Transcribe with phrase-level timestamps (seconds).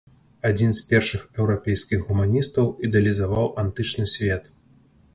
[0.49, 4.55] Адзін з першых еўрапейскіх гуманістаў ідэалізаваў антычны свет.